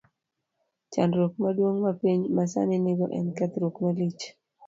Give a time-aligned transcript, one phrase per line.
[0.91, 4.23] Chandruok maduong' ma piny masani nigo en kethruok malich.